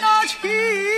[0.00, 0.97] 那去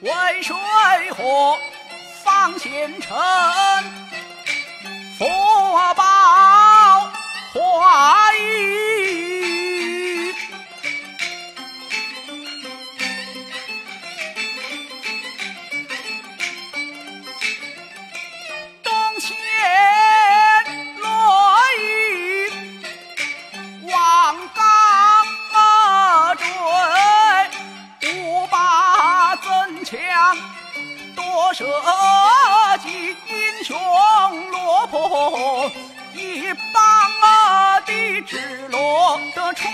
[0.00, 0.10] 为
[0.42, 0.56] 水
[1.14, 1.58] 火
[2.22, 3.16] 方显成。
[31.16, 31.66] 多社
[32.82, 33.76] 稷，英雄
[34.50, 35.70] 落魄
[36.14, 36.82] 一帮
[37.86, 39.68] 的直落的出。